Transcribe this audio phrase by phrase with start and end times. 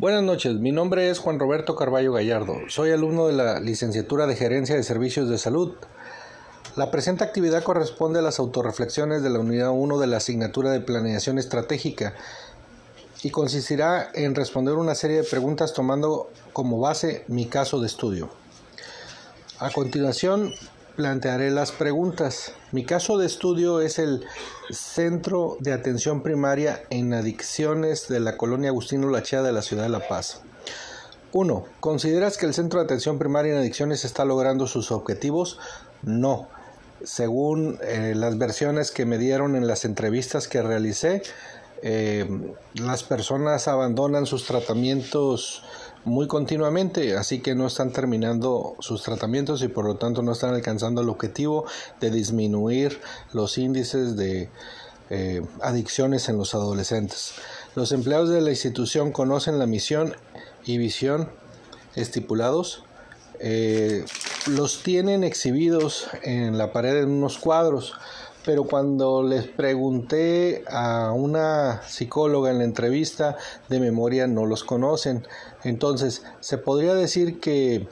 [0.00, 2.54] Buenas noches, mi nombre es Juan Roberto Carballo Gallardo.
[2.68, 5.74] Soy alumno de la licenciatura de Gerencia de Servicios de Salud.
[6.76, 10.78] La presente actividad corresponde a las autorreflexiones de la unidad 1 de la asignatura de
[10.78, 12.14] Planeación Estratégica
[13.24, 18.30] y consistirá en responder una serie de preguntas tomando como base mi caso de estudio.
[19.58, 20.54] A continuación,
[20.98, 22.54] plantearé las preguntas.
[22.72, 24.24] Mi caso de estudio es el
[24.68, 29.90] Centro de Atención Primaria en Adicciones de la Colonia Agustino Lachea de la ciudad de
[29.90, 30.40] La Paz.
[31.30, 31.64] 1.
[31.78, 35.60] ¿Consideras que el Centro de Atención Primaria en Adicciones está logrando sus objetivos?
[36.02, 36.48] No.
[37.04, 41.22] Según eh, las versiones que me dieron en las entrevistas que realicé,
[41.82, 42.28] eh,
[42.74, 45.62] las personas abandonan sus tratamientos
[46.08, 50.54] muy continuamente, así que no están terminando sus tratamientos y por lo tanto no están
[50.54, 51.66] alcanzando el objetivo
[52.00, 53.00] de disminuir
[53.32, 54.48] los índices de
[55.10, 57.34] eh, adicciones en los adolescentes.
[57.74, 60.14] Los empleados de la institución conocen la misión
[60.64, 61.28] y visión
[61.94, 62.84] estipulados,
[63.40, 64.04] eh,
[64.46, 67.94] los tienen exhibidos en la pared en unos cuadros
[68.44, 73.36] pero cuando les pregunté a una psicóloga en la entrevista
[73.68, 75.26] de memoria no los conocen.
[75.64, 77.88] Entonces, se podría decir que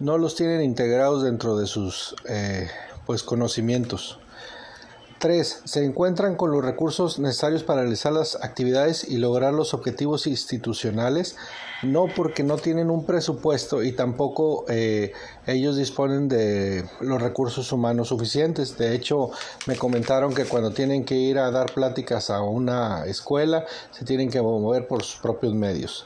[0.00, 2.68] no los tienen integrados dentro de sus eh,
[3.06, 4.18] pues conocimientos.
[5.24, 5.62] 3.
[5.64, 11.36] Se encuentran con los recursos necesarios para realizar las actividades y lograr los objetivos institucionales,
[11.82, 15.12] no porque no tienen un presupuesto y tampoco eh,
[15.46, 18.76] ellos disponen de los recursos humanos suficientes.
[18.76, 19.30] De hecho,
[19.66, 24.28] me comentaron que cuando tienen que ir a dar pláticas a una escuela, se tienen
[24.28, 26.04] que mover por sus propios medios.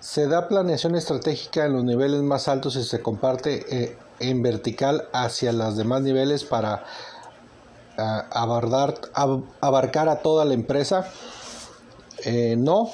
[0.00, 5.08] Se da planeación estratégica en los niveles más altos y se comparte eh, en vertical
[5.14, 6.84] hacia los demás niveles para
[7.96, 8.94] abordar,
[9.60, 11.06] abarcar a toda la empresa.
[12.24, 12.90] Eh, no,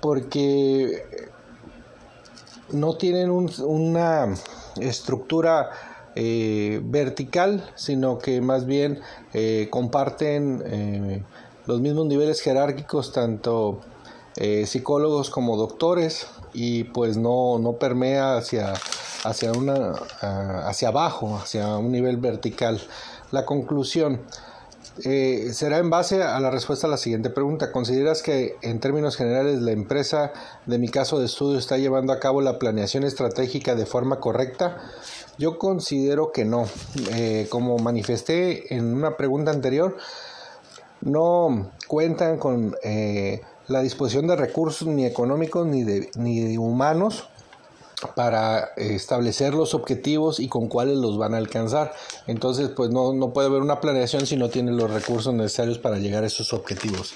[0.00, 1.04] porque
[2.70, 4.34] no tienen una
[4.80, 5.70] estructura
[6.14, 9.00] eh, vertical, sino que más bien
[9.34, 11.24] eh, comparten
[11.66, 13.80] los mismos niveles jerárquicos, tanto
[14.64, 18.74] psicólogos como doctores, y pues no, no permea hacia,
[19.28, 19.92] hacia, una,
[20.66, 22.80] hacia abajo, hacia un nivel vertical.
[23.32, 24.22] La conclusión
[25.04, 27.70] eh, será en base a la respuesta a la siguiente pregunta.
[27.70, 30.32] ¿Consideras que en términos generales la empresa
[30.64, 34.78] de mi caso de estudio está llevando a cabo la planeación estratégica de forma correcta?
[35.38, 36.66] Yo considero que no.
[37.12, 39.96] Eh, como manifesté en una pregunta anterior,
[41.02, 47.28] no cuentan con eh, la disposición de recursos ni económicos ni de, ni de humanos
[48.14, 51.94] para establecer los objetivos y con cuáles los van a alcanzar.
[52.26, 55.98] Entonces, pues no, no puede haber una planeación si no tiene los recursos necesarios para
[55.98, 57.14] llegar a esos objetivos.